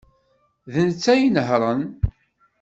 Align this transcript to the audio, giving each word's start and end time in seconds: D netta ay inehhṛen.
D 0.71 0.73
netta 0.87 1.09
ay 1.13 1.21
inehhṛen. 1.27 1.81